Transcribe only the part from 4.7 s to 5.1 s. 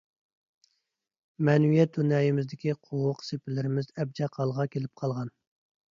كېلىپ